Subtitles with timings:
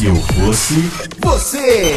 [0.00, 0.76] Se eu fosse
[1.18, 1.94] você.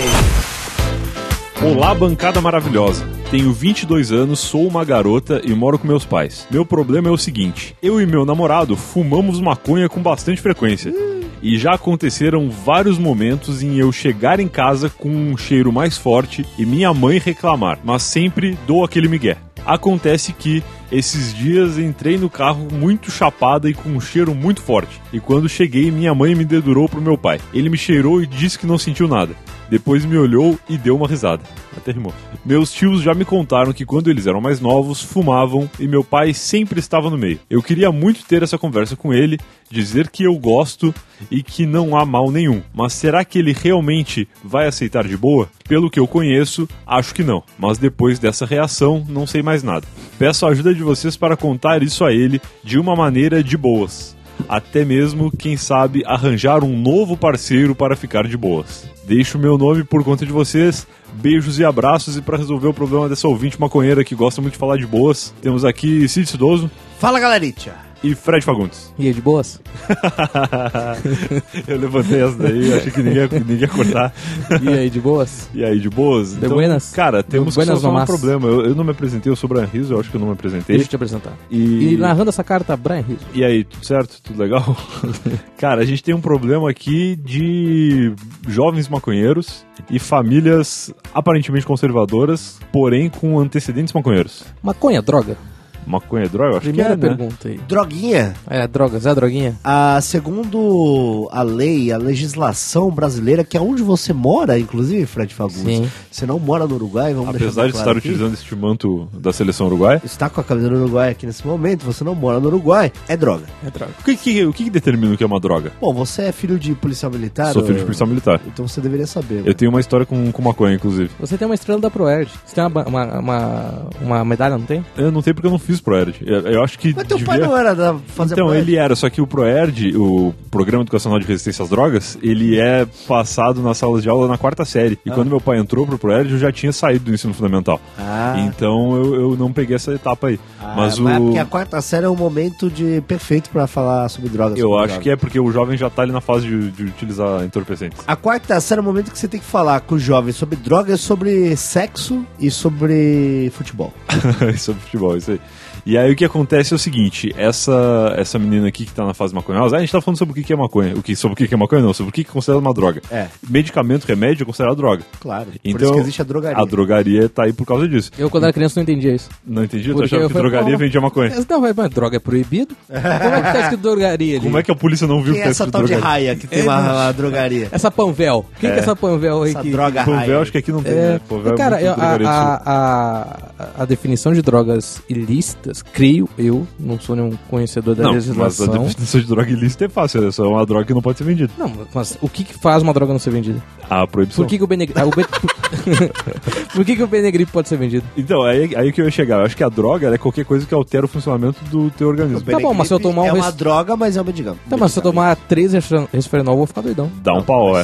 [1.64, 3.08] Olá, bancada maravilhosa.
[3.32, 6.46] Tenho 22 anos, sou uma garota e moro com meus pais.
[6.52, 10.94] Meu problema é o seguinte: eu e meu namorado fumamos maconha com bastante frequência.
[11.42, 16.46] E já aconteceram vários momentos em eu chegar em casa com um cheiro mais forte
[16.60, 19.38] e minha mãe reclamar, mas sempre dou aquele migué.
[19.66, 20.62] Acontece que
[20.94, 25.02] esses dias entrei no carro muito chapada e com um cheiro muito forte.
[25.12, 27.42] E quando cheguei, minha mãe me dedurou pro meu pai.
[27.52, 29.36] Ele me cheirou e disse que não sentiu nada.
[29.70, 31.42] Depois me olhou e deu uma risada.
[31.76, 32.14] Até rimou.
[32.46, 36.32] Meus tios já me contaram que quando eles eram mais novos, fumavam e meu pai
[36.32, 37.40] sempre estava no meio.
[37.50, 39.40] Eu queria muito ter essa conversa com ele,
[39.72, 40.94] dizer que eu gosto
[41.32, 42.62] e que não há mal nenhum.
[42.72, 45.50] Mas será que ele realmente vai aceitar de boa?
[45.68, 47.42] Pelo que eu conheço, acho que não.
[47.58, 49.88] Mas depois dessa reação, não sei mais nada.
[50.20, 54.16] Peço a ajuda de vocês para contar isso a ele de uma maneira de boas.
[54.50, 58.90] Até mesmo, quem sabe, arranjar um novo parceiro para ficar de boas.
[59.06, 60.88] Deixo meu nome por conta de vocês.
[61.14, 62.18] Beijos e abraços.
[62.18, 65.34] E para resolver o problema dessa ouvinte maconheira que gosta muito de falar de boas,
[65.42, 66.70] temos aqui Cid Cidoso
[67.04, 67.83] Fala, galeritia.
[68.04, 68.94] E Fred Fagundes.
[69.00, 69.62] E aí, de boas?
[71.68, 74.14] Eu levantei essa daí, achei que ninguém, ia- ninguém ia cortar.
[74.62, 75.50] E aí, de boas?
[75.54, 76.34] E aí, de boas?
[76.34, 76.92] Então, De buenas?
[76.92, 78.48] Cara, temos buenas que um problema.
[78.48, 80.28] Eu, eu não me apresentei, eu sou o Brian Rizzo, eu acho que eu não
[80.28, 80.76] me apresentei.
[80.76, 81.34] Deixa eu te apresentar.
[81.50, 81.94] E...
[81.94, 83.26] E narrando essa carta, Brian Rizzo.
[83.34, 84.22] E aí, tudo certo?
[84.22, 84.76] Tudo legal?
[85.58, 88.14] Cara, a gente tem um problema aqui de
[88.48, 94.44] jovens maconheiros e famílias aparentemente conservadoras, porém com antecedentes maconheiros.
[94.62, 95.38] Maconha, droga?
[95.86, 96.52] Maconha é droga?
[96.54, 97.16] Eu Acho Primeira que é, né?
[97.16, 97.60] pergunta aí.
[97.68, 98.34] Droguinha.
[98.50, 99.56] É, drogas, é droguinha?
[99.64, 105.62] Ah, segundo a lei, a legislação brasileira, que é onde você mora, inclusive, Fred Fagundes.
[105.64, 105.90] Sim.
[106.12, 107.98] Você não mora no Uruguai, vamos Apesar deixar de claro estar aqui.
[108.10, 110.02] utilizando este manto da seleção uruguaia.
[110.04, 113.16] Está com a camisa do Uruguai aqui nesse momento, você não mora no Uruguai, é
[113.18, 113.46] droga.
[113.66, 113.92] É droga.
[114.00, 115.72] O que, que- o que determina o que é uma droga?
[115.82, 117.54] Bom, você é filho de policial militar?
[117.54, 118.42] Sou filho ou- de policial militar.
[118.48, 119.44] Então você deveria saber.
[119.46, 121.10] Eu tenho uma história com, com maconha, inclusive.
[121.20, 122.30] Você tem uma estrela da Proerd.
[122.46, 124.86] Você tem uma, uma, uma, uma medalha, não tem?
[124.98, 126.16] Eu não sei porque eu não fiz Proerd.
[126.26, 128.96] Eu, eu acho que Mas teu pai devia- não era da fazer Então, ele era,
[128.96, 133.78] só que o ProERD, o Programa Educacional de Resistência às Drogas, ele é passado nas
[133.78, 134.98] salas de aula na quarta série.
[135.06, 137.80] E quando meu pai entrou pro ProERD, eu já tinha saído do ensino fundamental.
[137.98, 138.36] Ah.
[138.40, 140.40] Então eu, eu não peguei essa etapa aí.
[140.62, 141.08] Ah, mas o.
[141.10, 144.58] é porque a quarta série é um momento de perfeito pra falar sobre drogas.
[144.58, 145.04] Eu sobre acho drogas.
[145.04, 148.00] que é porque o jovem já tá ali na fase de, de utilizar entorpecentes.
[148.08, 150.56] A quarta série é o momento que você tem que falar com os jovens sobre
[150.56, 153.94] drogas, sobre sexo e sobre futebol.
[154.58, 155.40] sobre futebol, isso aí.
[155.86, 159.14] E aí o que acontece é o seguinte, essa essa menina aqui que tá na
[159.14, 160.94] fase maconhosa, ah, a gente tá falando sobre o que que é maconha.
[160.96, 162.62] O que, sobre o que que é maconha não, sobre o que que é considerado
[162.62, 163.02] uma droga.
[163.12, 163.28] É.
[163.50, 165.04] Medicamento, remédio é considerado droga.
[165.20, 165.46] Claro.
[165.46, 166.62] por Então, isso que existe a drogaria.
[166.62, 168.12] A drogaria tá aí por causa disso.
[168.18, 169.30] Eu, quando era criança, não entendia isso.
[169.46, 171.32] Não entendi, eu Porque achava que drogaria vendia maconha.
[171.36, 172.76] Mas Não, mas, mas droga é proibido?
[172.88, 172.98] Como
[173.36, 174.44] é que tá escrito drogaria ali?
[174.46, 176.10] Como é que a polícia não viu que é tá essa escrito tal de drogaria?
[176.10, 177.68] raia que tem É, uma, drogaria?
[177.72, 178.46] Essa Panvel.
[178.60, 179.50] Quem que é essa Panvel aí?
[179.52, 179.72] Essa que...
[179.72, 180.40] droga Panvel, raia.
[180.40, 181.22] acho que aqui não tem, É, né?
[181.28, 183.22] Panvel é cara, muito eu- a, a,
[183.60, 185.53] a, a definição de drogas ilícitas,
[185.94, 188.84] creio eu, não sou nenhum conhecedor da Não, mas a legislação.
[188.86, 191.52] definição de droga ilícita é fácil, é só uma droga que não pode ser vendida.
[191.58, 193.62] Não, mas o que, que faz uma droga não ser vendida?
[193.90, 194.44] A proibição.
[194.44, 195.00] Por que, que o Benegripe.
[195.00, 195.26] Ah, o Ben-
[196.74, 198.06] Por que, que o Benegripe pode ser vendido?
[198.18, 199.40] Então, aí, aí que eu ia chegar.
[199.40, 202.42] Eu acho que a droga é qualquer coisa que altera o funcionamento do teu organismo.
[202.42, 204.62] Tá bom, mas se eu tomar um É uma res- droga, mas é um medicamento.
[204.70, 207.12] Tá, mas se eu tomar três resfren- resfrenol, eu vou ficar doidão.
[207.24, 207.82] Dá um pau, é.
[207.82, 207.84] É,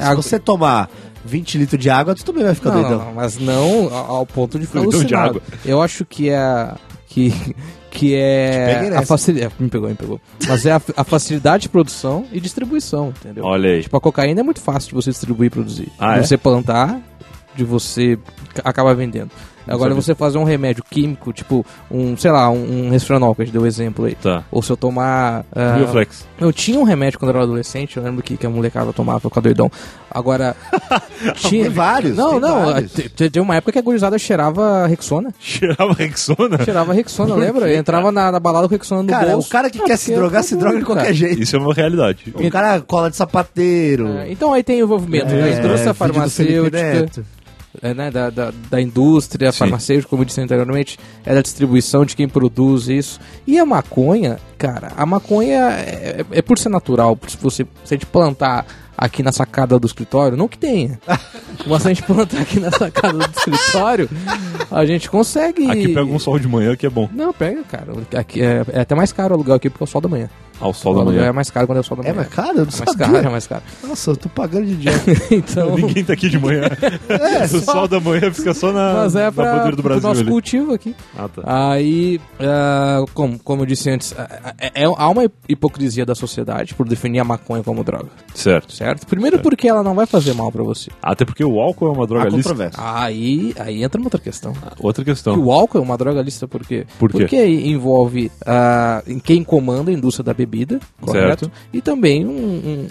[0.00, 0.88] Se a- você tomar
[1.28, 3.04] 20 litros de água, tu também vai ficar não, doidão.
[3.04, 5.42] não, mas não ao ponto de ficar Doidão de alucinado.
[5.64, 6.74] Eu acho que é...
[7.06, 7.30] Que,
[7.90, 9.54] que peguei é a facilidade.
[9.58, 10.20] Me pegou, me pegou.
[10.46, 13.44] Mas é a, a facilidade de produção e distribuição, entendeu?
[13.44, 13.82] Olha aí.
[13.82, 15.88] Tipo, a cocaína é muito fácil de você distribuir e produzir.
[15.98, 16.22] Ah, de é?
[16.24, 17.00] você plantar,
[17.56, 18.18] de você
[18.62, 19.30] acabar vendendo.
[19.68, 23.44] Agora, você fazer um remédio químico, tipo, um, sei lá, um, um resfrenol, que a
[23.44, 24.14] gente deu exemplo aí.
[24.14, 24.44] Tá.
[24.50, 25.44] Ou se eu tomar.
[25.54, 26.26] ah, Bioflex.
[26.40, 29.20] eu tinha um remédio quando eu era adolescente, eu lembro que, que a molecada tomava
[29.20, 29.70] pra ficar doidão.
[30.10, 30.56] Agora.
[31.36, 31.64] tinha.
[31.64, 32.64] Tem vários, Não, tem não.
[32.66, 32.92] vários.
[32.92, 35.32] te- te- Tem uma época que a gurizada cheirava Rexona.
[35.38, 36.64] Cheirava Rexona?
[36.64, 37.74] Cheirava Rexona, lembra?
[37.74, 39.48] Entrava na, na balada com Rexona no Cara, bolso.
[39.48, 41.14] o cara que Ah, quer se drogar, se tô droga de qualquer cara.
[41.14, 41.42] jeito.
[41.42, 42.32] Isso é uma realidade.
[42.34, 44.08] O cara cola de sapateiro.
[44.18, 47.24] É, então aí tem o envolvimento da É, indústria do Felipe farmacêutica.
[47.82, 49.58] É, né, da, da, da indústria Sim.
[49.58, 53.20] farmacêutica, como eu disse anteriormente, é da distribuição de quem produz isso.
[53.46, 57.64] E a maconha, cara, a maconha é, é- é por ser natural, por se você
[57.84, 58.66] se a gente plantar
[58.96, 60.98] aqui na sacada do escritório, não que tenha,
[61.68, 64.10] mas se a gente plantar aqui na sacada do escritório,
[64.70, 65.70] a gente consegue...
[65.70, 67.08] Aqui pega um sol de manhã que é bom.
[67.12, 67.92] Não, pega, cara.
[68.16, 70.28] Aqui é, é até mais caro o aluguel aqui porque é o sol da manhã.
[70.60, 71.24] Ao O sol da manhã.
[71.26, 72.16] é mais caro quando é o sol da É manhã.
[72.16, 72.48] mais caro?
[72.48, 73.06] Eu não É mais sabia.
[73.06, 73.62] caro, é mais caro.
[73.86, 74.98] Nossa, eu tô pagando de idiota.
[75.30, 76.62] então, Ninguém tá aqui de manhã.
[77.44, 79.90] o só- sol da manhã fica só na, mas é na pra, bandeira do pro
[79.90, 80.30] Brasil nosso ali.
[80.30, 80.94] cultivo aqui.
[81.16, 81.42] Ah, tá.
[81.72, 86.74] Aí, ah, como, como eu disse antes, ah, é- é- há uma hipocrisia da sociedade
[86.74, 88.72] por definir a maconha como droga, Certo.
[88.72, 89.06] certo?
[89.06, 90.90] Primeiro porque ela não vai fazer mal pra você.
[91.02, 92.82] Até porque o álcool é uma droga controvérsia.
[92.82, 94.52] Aí, aí entra uma outra questão.
[94.80, 95.38] Outra Que questão.
[95.38, 96.86] o álcool é uma droga lícita por quê?
[96.98, 97.18] Por quê?
[97.18, 100.47] Porque envolve ah, em quem comanda a indústria da bebida,
[101.00, 101.46] correto?
[101.46, 101.52] Certo.
[101.72, 102.30] E também um,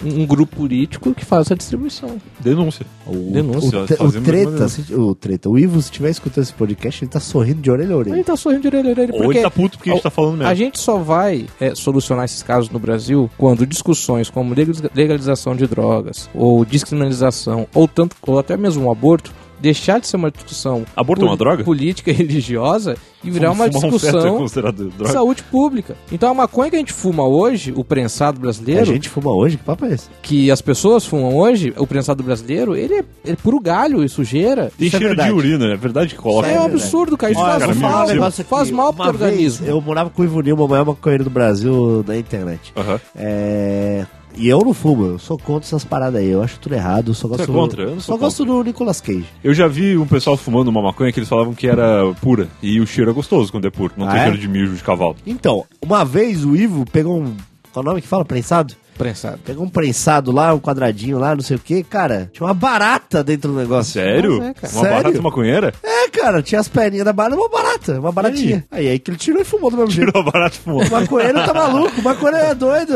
[0.04, 2.16] um- um grupo político que faz a distribuição.
[2.40, 2.86] Denúncia.
[3.06, 3.80] Denúncia.
[3.80, 7.04] O, te- o Fazemos treta, se- o treta, o Ivo, se estiver escutando esse podcast,
[7.04, 8.14] ele tá sorrindo de orelha a orelha.
[8.14, 10.02] Ele tá sorrindo de orelha a orelha Ou porque ele tá puto porque a gente
[10.02, 10.46] tá falando mesmo.
[10.50, 15.56] A gente só vai é, solucionar esses casos no Brasil quando discussões como legaliza- legalização
[15.56, 20.30] de drogas, ou descriminalização, ou, tanto, ou até mesmo o aborto, deixar de ser uma
[20.30, 21.64] discussão Aborto é uma droga?
[21.64, 25.12] política e religiosa e virar uma Fumar um é discussão considerado de droga.
[25.12, 25.96] saúde pública.
[26.12, 29.56] Então a maconha que a gente fuma hoje, o prensado A brasileiro, gente fuma hoje?
[29.56, 30.08] Que papo é esse?
[30.22, 34.08] que as pessoas fumam hoje, o prensado brasileiro, ele é, ele é puro galho e
[34.08, 34.70] sujeira.
[34.78, 35.32] Tem Isso é cheiro de verdade.
[35.36, 36.46] urina, é verdade que coloca.
[36.48, 37.32] É, um absurdo, cara.
[37.32, 37.74] Isso Olha, faz, cara,
[38.20, 38.44] me aqui.
[38.44, 39.66] faz mal pro Uma vez, organismo.
[39.66, 42.72] Eu morava com o Ivo Nilma, o maior maconheiro do Brasil na internet.
[42.76, 43.00] Aham.
[43.16, 44.06] É...
[44.36, 46.28] E eu não fumo, eu sou contra essas paradas aí.
[46.28, 47.10] Eu acho tudo errado.
[47.10, 47.82] Eu só gosto é contra?
[47.82, 49.24] Eu não Só sou gosto do Nicolas Cage.
[49.42, 52.48] Eu já vi um pessoal fumando uma maconha que eles falavam que era pura.
[52.62, 53.92] E o cheiro é gostoso quando é puro.
[53.96, 54.22] Não Ah, tem é?
[54.24, 55.16] cheiro de mijo de cavalo.
[55.26, 57.34] Então, uma vez o Ivo pegou um.
[57.72, 58.24] Qual é o nome que fala?
[58.24, 58.74] Prensado?
[58.98, 59.38] Prensado.
[59.44, 61.82] Pegou um prensado lá, um quadradinho lá, não sei o que.
[61.84, 63.92] Cara, tinha uma barata dentro do negócio.
[63.92, 64.38] Sério?
[64.38, 64.72] Mas é, cara.
[64.72, 64.96] Uma Sério?
[65.02, 65.72] barata maconheira?
[65.82, 68.64] É, cara, tinha as perninhas da barata, uma barata, uma baratinha.
[68.70, 70.08] Aí, aí que ele tirou e fumou do mesmo jeito.
[70.12, 70.82] Tirou a barata e fumou.
[70.84, 72.94] O maconheiro tá maluco, o maconheiro é doido.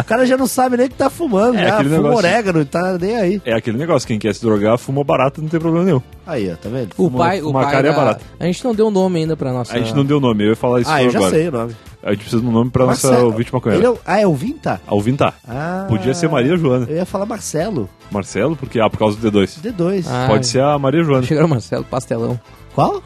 [0.00, 2.16] O cara já não sabe nem o que tá fumando, É, já aquele fuma negócio.
[2.18, 3.42] orégano, tá nem aí.
[3.44, 6.00] É aquele negócio, quem quer se drogar, fuma barata, não tem problema nenhum.
[6.26, 6.90] Aí, ó, tá vendo?
[6.96, 8.24] O Fuma- pai, o fuma pai cara e é da- barato.
[8.40, 9.74] A gente não deu nome ainda pra nossa.
[9.74, 11.34] A gente não deu nome, eu ia falar isso Ah, eu já agora.
[11.34, 11.76] sei o nome.
[12.02, 13.30] A gente precisa de um nome pra nossa Marcelo.
[13.30, 13.84] ouvinte maconheira.
[13.86, 14.80] É o- Ah, é o Vinta?
[14.86, 15.34] Alvintar.
[15.46, 16.86] Ah, Podia ser Maria Joana.
[16.88, 19.58] Eu ia falar Marcelo, Marcelo, porque ah, por causa do D2.
[19.60, 20.04] D2.
[20.08, 21.24] Ah, Pode ser a Maria Joana.
[21.26, 22.38] Chegaram o Marcelo, pastelão.
[22.74, 23.02] Qual?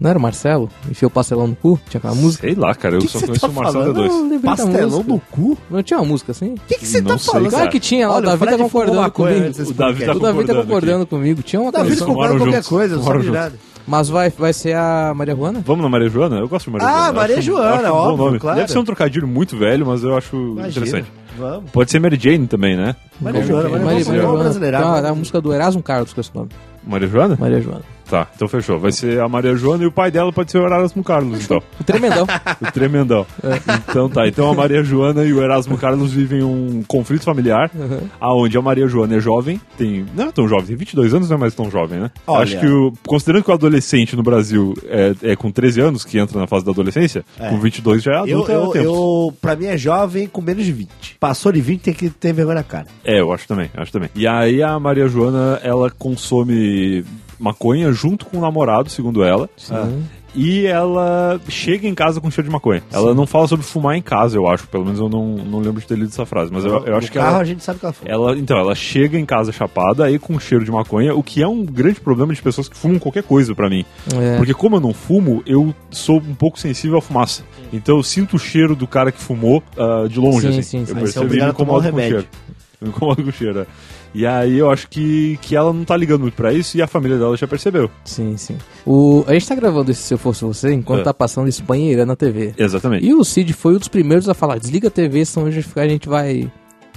[0.00, 0.68] Não era o Marcelo?
[0.90, 1.78] Enfiou o pastelão no cu?
[1.88, 2.44] Tinha aquela música?
[2.44, 4.00] Sei lá, cara, eu Que só que conheço tá o Marcelo falando?
[4.02, 4.08] D2.
[4.08, 5.58] Não, lembrei da Pastelão no cu?
[5.70, 6.54] Não tinha uma música assim?
[6.54, 7.44] O que, que você Não tá sei, falando?
[7.44, 7.56] cara.
[7.58, 9.46] Claro que tinha, lá, o Davi tá concordando comigo.
[9.70, 11.42] O Davi tá O Davi tá concordando comigo.
[11.42, 12.08] Tinha uma Davi canção.
[12.08, 13.54] fumaram comprando qualquer juntos, coisa, não sabe nada.
[13.86, 15.62] Mas vai, vai ser a Maria Juana?
[15.66, 16.36] Vamos na Maria Joana?
[16.38, 17.12] Eu gosto de Maria Ah, Joana.
[17.12, 18.38] Maria Acho- Joana, acho um bom óbvio, nome.
[18.38, 18.58] claro.
[18.60, 20.68] Deve ser um trocadilho muito velho, mas eu acho Imagina.
[20.68, 21.12] interessante.
[21.38, 21.70] Vamos.
[21.70, 22.94] Pode ser Mary Jane também, né?
[23.20, 24.38] Maria Joana, Maria Maria, Joana, Joana.
[24.44, 24.78] brasileira.
[24.78, 26.50] Tem uma- a música do Erasmo Carlos com esse nome.
[26.86, 27.36] Maria Joana?
[27.40, 27.82] Maria Joana.
[28.12, 28.78] Tá, então fechou.
[28.78, 31.62] Vai ser a Maria Joana e o pai dela pode ser o Erasmo Carlos, então.
[31.80, 32.26] O Tremendão.
[32.60, 33.26] O tremendão.
[33.88, 37.70] Então tá, então a Maria Joana e o Erasmo Carlos vivem um conflito familiar,
[38.20, 40.04] aonde a Maria Joana é jovem, tem.
[40.14, 42.10] Não é tão jovem, tem 22 anos, não é mais tão jovem, né?
[42.26, 42.42] Olha.
[42.42, 46.18] Acho que, o, considerando que o adolescente no Brasil é, é com 13 anos, que
[46.18, 47.48] entra na fase da adolescência, É.
[47.48, 48.84] com 22 já é Eu, adulto eu, tempos.
[48.84, 50.90] eu, pra mim é jovem com menos de 20.
[51.18, 52.88] Passou de 20 tem que ter vergonha na cara.
[53.04, 54.10] É, eu acho também, acho também.
[54.14, 57.04] E aí a Maria Joana, ela consome
[57.42, 59.50] maconha junto com o namorado, segundo ela.
[60.34, 62.82] E ela chega em casa com cheiro de maconha.
[62.90, 64.66] Ela não fala sobre fumar em casa, eu acho.
[64.66, 66.50] Pelo menos eu não, não lembro de ter lido essa frase.
[66.50, 68.10] Mas eu, eu acho que carro ela, a gente sabe que ela foi.
[68.10, 68.38] ela.
[68.38, 71.64] Então, ela chega em casa chapada, aí com cheiro de maconha, o que é um
[71.64, 73.84] grande problema de pessoas que fumam qualquer coisa pra mim.
[74.14, 74.38] É.
[74.38, 77.44] Porque como eu não fumo, eu sou um pouco sensível à fumaça.
[77.70, 80.62] Então eu sinto o cheiro do cara que fumou ah, de longe, Sim, assim.
[80.62, 80.92] sim, sim.
[80.92, 82.26] Eu você é percebo e me tomar um incomodo com o cheiro.
[82.80, 83.66] Eu me incomodo com o cheiro, é.
[84.14, 86.86] E aí eu acho que, que ela não tá ligando muito pra isso e a
[86.86, 87.90] família dela já percebeu.
[88.04, 88.58] Sim, sim.
[88.86, 91.04] O, a gente tá gravando esse Se Eu Fosse Você enquanto É.
[91.04, 92.52] tá passando Espanha e Irã na TV.
[92.58, 93.06] Exatamente.
[93.06, 96.08] E o Cid foi um dos primeiros a falar: desliga a TV, senão a gente
[96.08, 96.50] vai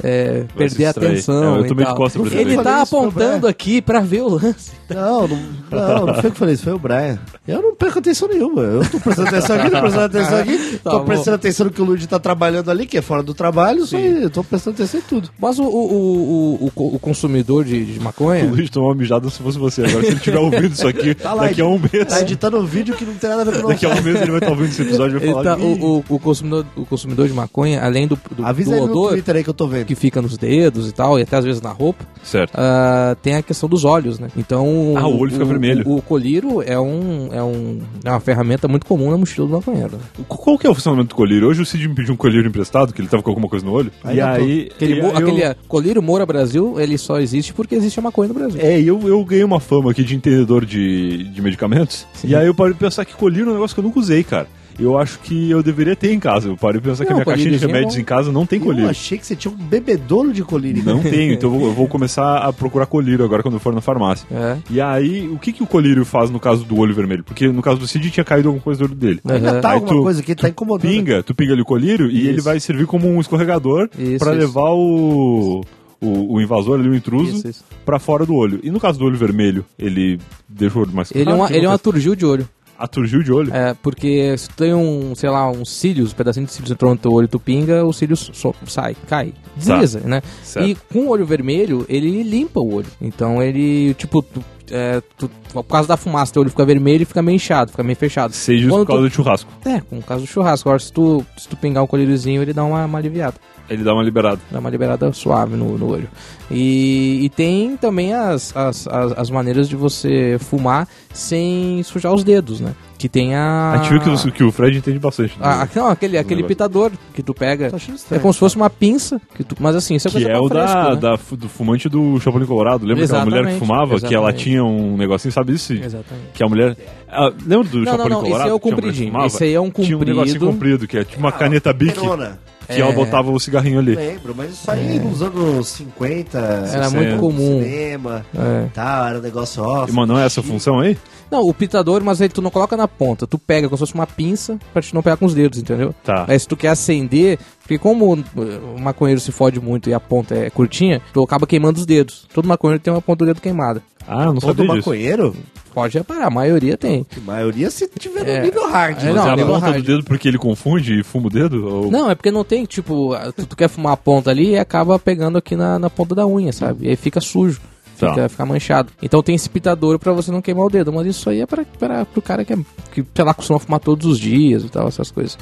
[0.03, 1.55] é, perder a atenção.
[1.57, 4.71] É, eu Ele tá apontando aqui pra ver o lance.
[4.89, 5.39] Não, não,
[5.71, 7.17] não, não foi o que eu falei, isso foi o Brian.
[7.47, 8.61] Eu não perco atenção nenhuma.
[8.61, 10.55] Eu tô prestando atenção aqui, tô prestando atenção aqui.
[10.85, 11.05] Tá tô bom.
[11.05, 13.83] prestando atenção no que o Luigi tá trabalhando ali, que é fora do trabalho.
[13.93, 15.29] Aí, eu tô prestando atenção em tudo.
[15.39, 18.45] Mas o, o, o, o, o consumidor de, de O maconha.
[18.45, 19.83] Luiz tomou uma mijada se fosse você.
[19.83, 22.05] Agora, se ele tiver ouvido isso aqui, Tá lá, daqui a um mês.
[22.07, 24.01] Tá editando um vídeo que não tem nada a ver com o Daqui a um
[24.01, 25.55] mês ele vai estar ouvindo esse episódio e vai Ele falar.
[25.55, 28.75] tá, "Ih, o, o, o consumidor, o consumidor de maconha, além do, do, Avisa do
[28.77, 29.84] ele no odor Twitter aí que eu tô vendo.
[29.85, 32.51] Que fica nos dedos e tal, e até às vezes na roupa, Certo.
[32.55, 34.27] ah, tem a questão dos olhos, né?
[34.35, 34.93] Então.
[34.97, 35.83] Ah, o olho fica vermelho.
[35.87, 39.53] O, o colírio é, um, é, um, é uma ferramenta muito comum na mochila do
[39.53, 39.97] maconheiro.
[40.27, 41.47] Qu- Qual que é o funcionamento do colírio?
[41.47, 43.71] Hoje o Cid me pediu um colírio emprestado, que ele tava com alguma coisa no
[43.71, 43.91] olho.
[44.03, 44.69] Aí e aí.
[44.75, 48.01] Aquele, e aí eu- aquele é, colírio Moura Brasil, ele só existe porque existe a
[48.03, 48.59] maconha no Brasil.
[48.61, 52.05] É, e eu, eu ganhei uma fama aqui de entendedor de, de medicamentos.
[52.23, 54.23] E aí eu parei de pensar que colírio é um negócio que eu nunca usei,
[54.23, 54.47] cara.
[54.79, 56.49] Eu acho que eu deveria ter em casa.
[56.49, 58.45] Eu parei de pensar que a Não, minha caixinha de é remédios em casa não
[58.45, 58.89] tem Eu colírio.
[58.89, 60.83] achei que você tinha um bebedouro de colírio.
[60.83, 63.73] Não tenho, então eu vou, eu vou começar a procurar colírio agora quando eu for
[63.73, 64.27] na farmácia.
[64.31, 64.57] É.
[64.69, 67.23] E aí, o que, que o colírio faz no caso do olho vermelho?
[67.23, 69.19] Porque no caso do Cid tinha caído alguma coisa do olho dele.
[69.25, 70.89] Ainda tá Aí alguma tu- coisa que tá incomodando.
[70.91, 72.29] Pinga, tu pinga ali o colírio e Isso.
[72.29, 74.29] ele vai servir como um escorregador isso.
[74.29, 75.61] levar o,
[76.01, 77.63] o, o invasor ali, o intruso, Isso, isso.
[77.85, 78.59] pra fora do olho.
[78.63, 81.39] E no caso do olho vermelho, ele deixa o olho mais Ele, é claro?
[81.39, 81.83] uma, O que ele é uma acontece?
[81.91, 82.47] turgil de olho.
[82.77, 83.53] Aturgiu de olho?
[83.53, 86.91] É, porque se tu tem um, sei lá, uns cílios, um pedacinho de cílios entrou
[86.91, 90.21] no teu olho, tu pinga, o cílio so- sai, cai, desliza, né?
[90.43, 90.67] Certo.
[90.67, 92.87] E com o olho vermelho, ele limpa o olho.
[93.01, 97.05] Então ele, tipo, tu, é, tu- por causa da fumaça, teu olho fica vermelho e
[97.05, 98.33] fica meio inchado, fica meio fechado.
[98.33, 99.49] Seja Quando por causa tu- do churrasco.
[99.65, 100.67] É, com o caso do churrasco.
[100.67, 103.35] Agora, se tu, se tu pingar um colíriozinho, ele dá uma, uma aliviada.
[103.69, 104.39] Ele dá uma liberada.
[104.51, 106.07] Dá uma liberada suave no, no olho.
[106.51, 112.23] E, e tem também as, as, as, as maneiras de você fumar sem sujar os
[112.23, 112.75] dedos, né?
[112.97, 113.71] Que tem a...
[113.73, 115.35] A gente viu que, o- que o Fred entende bastante.
[115.41, 115.69] Ah, né?
[115.75, 116.47] não, aquele, aquele negócio.
[116.47, 117.69] pitador que tu pega.
[117.69, 118.21] Tô achando É estranho.
[118.21, 120.41] como se fosse uma pinça, que tu, mas assim, isso é que coisa é pra
[120.43, 120.95] o da, fresco, né?
[120.97, 122.85] da fu- do fumante do Chapolin Colorado.
[122.85, 123.99] Lembra aquela mulher que Exatamente, fumava?
[123.99, 124.43] Que ela exatamente.
[124.43, 125.73] tinha um negocinho, sabe isso?
[125.73, 126.27] Exatamente.
[126.33, 126.77] Que a mulher.
[127.09, 128.49] Ah, lembra do Não, Chapolin não, não, esse Colorado?
[128.49, 129.07] é o que mulher compridinho.
[129.11, 129.27] fumava?
[129.27, 130.45] Esse aí é um Tinha um negocinho comprido.
[130.53, 131.99] comprido, que é tipo uma caneta bique.
[131.99, 132.39] Perona.
[132.67, 132.95] Que ela É.
[132.95, 133.95] botava o cigarrinho ali.
[133.95, 136.37] Lembro, mas isso aí nos anos 50.
[136.37, 136.89] Era 60.
[136.91, 137.61] muito comum.
[137.61, 138.67] Cinema, É.
[138.73, 139.87] tal, era um negócio ó.
[139.87, 140.97] E, Mas não é essa função aí?
[141.31, 143.95] Não, o pitador, mas aí tu não coloca na ponta, tu pega como se fosse
[143.95, 145.93] uma pinça pra te não pegar com os dedos, entendeu?
[146.03, 146.25] Tá.
[146.27, 150.35] Aí se tu quer acender, porque como o maconheiro se fode muito e a ponta
[150.35, 152.27] é curtinha, tu acaba queimando os dedos.
[152.33, 153.81] Todo maconheiro tem uma ponta do dedo queimada.
[154.07, 154.77] Ah, não Todo sabia disso.
[154.77, 155.35] maconheiro?
[155.75, 157.03] Pode reparar, a maioria tem.
[157.03, 158.41] Que maioria se tiver no É.
[158.41, 158.97] nível hard.
[158.97, 159.11] É, né?
[159.11, 159.77] Mas não, é a nível ponta hard.
[159.77, 161.67] do dedo porque ele confunde e fuma o dedo?
[161.67, 161.91] Ou...
[161.91, 164.97] Não, é porque não tem, tipo, tu, tu quer fumar a ponta ali e acaba
[164.97, 166.85] pegando aqui na, na ponta da unha, sabe?
[166.85, 167.59] E aí fica sujo.
[167.99, 168.09] Tá.
[168.09, 168.89] Fica, fica manchado.
[169.01, 170.91] Então tem esse pitador pra você não queimar o dedo.
[170.91, 172.57] Mas isso aí é pra, pra, pro cara que, é,
[172.93, 175.37] que, sei lá, costuma fumar todos os dias e tal, essas coisas.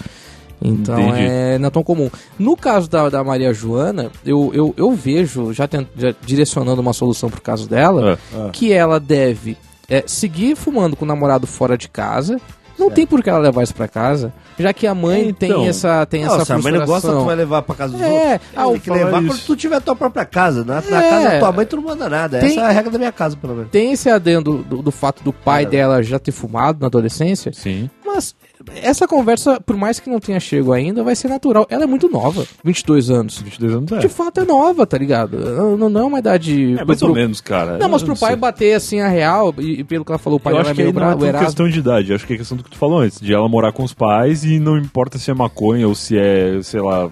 [0.61, 1.25] Então Entendi.
[1.27, 2.09] é, não é tão comum.
[2.39, 6.93] No caso da, da Maria Joana, eu, eu, eu vejo, já, tent- já direcionando uma
[6.93, 8.49] solução pro caso dela, É.
[8.53, 9.57] que ela deve
[9.89, 12.39] é, seguir fumando com o namorado fora de casa.
[12.77, 15.67] Não tem por que ela levar isso pra casa, já que a mãe Então, tem
[15.67, 18.01] essa tem Não, essa se a mãe não gosta, tu vai levar pra casa dos
[18.01, 18.49] É, outros.
[18.55, 19.31] ah, tem que levar isso.
[19.31, 20.65] quando tu tiver a tua própria casa.
[20.65, 21.09] Na, na É.
[21.09, 22.39] casa da tua mãe tu não manda nada.
[22.39, 23.69] Tem- Essa é a regra da minha casa, pelo menos.
[23.69, 25.65] Tem esse adendo do, do fato do pai É.
[25.67, 27.89] dela já ter fumado na adolescência, Sim.
[28.03, 28.35] mas
[28.82, 31.65] essa conversa, por mais que não tenha chego ainda, vai ser natural.
[31.70, 33.39] Ela é muito nova, 22 anos.
[33.39, 33.98] 22 anos é.
[34.00, 35.38] De fato é nova, tá ligado?
[35.77, 36.75] Não, não é uma idade...
[36.79, 37.77] É mais pro- ou menos, cara.
[37.77, 38.39] Não, mas pro pai sei.
[38.39, 40.74] bater assim a real, e, e pelo que ela falou, o pai eu acho é
[40.74, 42.63] que aí meio não é bravo, questão de idade, eu acho que é questão do
[42.63, 45.34] que tu falou antes, de ela morar com os pais e não importa se é
[45.34, 47.10] maconha ou se é, sei lá,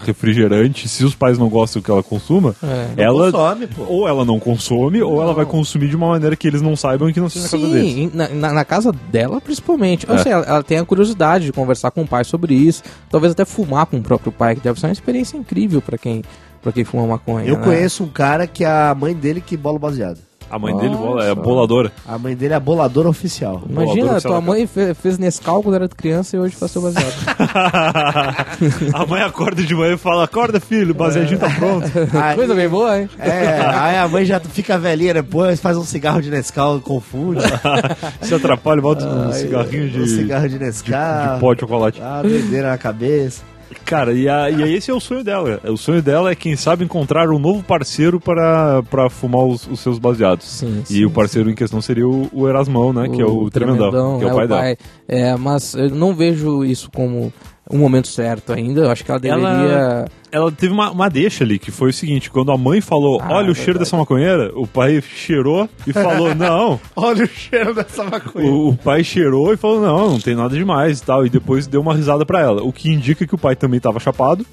[0.00, 3.02] refrigerante, se os pais não gostam que ela consuma, É.
[3.02, 3.84] ela Consome, pô.
[3.88, 7.08] ou ela não consome ou ela vai consumir de uma maneira que eles não saibam
[7.08, 7.92] e que não seja na casa deles.
[7.92, 10.06] Sim, na, na- na casa dela principalmente.
[10.08, 10.18] Eu É.
[10.18, 13.44] sei, ela, ela tem a curiosidade de conversar com o pai sobre isso, talvez até
[13.44, 16.22] fumar com o próprio pai, que deve ser uma experiência incrível pra quem,
[16.60, 17.46] pra quem fuma maconha.
[17.46, 17.64] Eu né?
[17.64, 20.18] conheço um cara que é a mãe dele que bola baseado.
[20.52, 21.40] A mãe dele bola, é Nossa.
[21.40, 21.92] boladora.
[22.06, 23.62] A mãe dele é boladora oficial.
[23.68, 26.82] Imagina, Bolador, sei tua mãe fe- fez Nescau quando era criança e hoje faz seu
[26.82, 27.10] baseado.
[28.92, 31.86] a mãe acorda de manhã e fala: Acorda, filho, o baseadinho tá pronto.
[32.16, 33.08] Aí- Coisa bem boa, hein?
[33.18, 37.40] É, aí a mãe já fica velhinha depois, faz um cigarro de Nescau, confunde.
[38.20, 41.34] Se atrapalha, bota um cigarrinho de, Um cigarro de de, Nescau.
[41.34, 42.00] de pó de chocolate.
[42.02, 43.42] Ah, doideira na cabeça.
[43.84, 45.60] Cara, e, a, e esse é o sonho dela.
[45.64, 49.80] O sonho dela é, quem sabe, encontrar um novo parceiro para, para fumar os, os
[49.80, 50.46] seus baseados.
[50.46, 53.08] Sim, E sim, o parceiro em questão seria o, o Erasmão, né?
[53.08, 54.76] que é o, Tremendão, que é o pai, dela.
[55.08, 57.32] É, mas eu não vejo isso como
[57.72, 58.82] um momento certo ainda.
[58.82, 60.04] Eu acho que ela Ela- deveria.
[60.30, 63.34] Ela teve uma, uma deixa ali, que foi o seguinte: quando a mãe falou, Ah,
[63.34, 63.78] olha o cheiro verdade.
[63.84, 66.80] dessa maconheira, o pai cheirou e falou, não.
[66.96, 68.50] Olha o cheiro dessa maconha.
[68.50, 71.26] O, o pai cheirou e falou, não, não tem nada demais e tal.
[71.26, 72.62] E depois deu uma risada pra ela.
[72.62, 74.46] O que indica que o pai também tava chapado.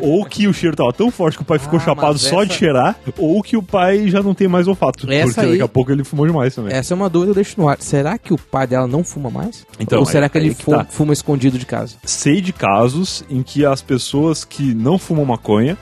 [0.00, 2.50] Ou que o cheiro tava tão forte que o pai ficou Ah, chapado só de
[2.50, 5.10] essa- cheirar, ou que o pai já não tem mais olfato.
[5.10, 6.74] Essa porque aí- daqui a pouco ele fumou demais também.
[6.74, 7.76] Essa é uma dúvida que eu deixo no ar.
[7.80, 9.66] Será que o pai dela não fuma mais?
[9.78, 10.86] Então, Ou será aí- que ele que fu- tá.
[10.88, 11.96] fuma escondido de casa?
[12.04, 15.76] sei de casos em que as pessoas que não fumam maconha